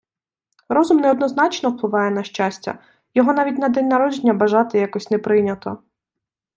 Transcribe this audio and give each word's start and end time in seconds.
Розум 0.69 0.97
неоднозначно 0.99 1.69
впливає 1.69 2.11
на 2.11 2.23
щастя, 2.23 2.79
його 3.13 3.33
навіть 3.33 3.57
на 3.57 3.69
день 3.69 3.87
народження 3.87 4.33
бажати 4.33 4.79
якось 4.79 5.11
не 5.11 5.17
прийнято. 5.19 5.83